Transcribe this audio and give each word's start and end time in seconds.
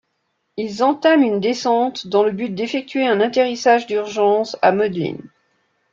Ils 0.57 0.81
entament 0.81 1.21
une 1.23 1.39
descente 1.39 2.07
dans 2.07 2.23
le 2.23 2.31
but 2.31 2.49
d'effectuer 2.49 3.05
un 3.05 3.21
atterrissage 3.21 3.85
d'urgence 3.85 4.57
à 4.63 4.71
Modlin. 4.71 5.17